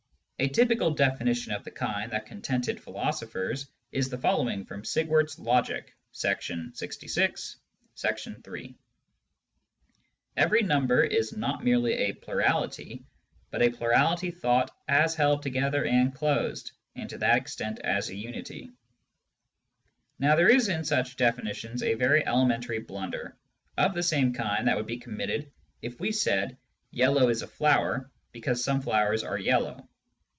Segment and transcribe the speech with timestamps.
[0.41, 5.95] A typical definition of the kind that contented philosophers is the following from Sigwart's Logic(§
[6.75, 7.57] 66,
[7.93, 8.75] section 3):"
[10.37, 13.03] Every number is not merely a plurality ^
[13.51, 18.15] but a plurality thought as held together and closed^ and to that extent as a
[18.15, 18.71] unity T
[20.17, 23.37] Now there is in such definitions a very elementary blunder,
[23.77, 25.51] of the same kind that would be committed
[25.83, 26.57] if we said"
[26.89, 29.87] yellow is a flower" because some flowers are yellow.